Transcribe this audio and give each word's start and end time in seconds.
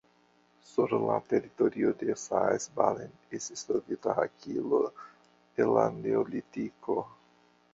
Sur 0.67 0.93
la 1.01 1.17
teritorio 1.33 1.91
de 1.99 2.15
Saas-Balen 2.21 3.13
estis 3.39 3.65
trovita 3.67 4.17
hakilo 4.21 4.81
el 5.65 5.71
la 5.77 5.85
neolitiko. 5.99 6.97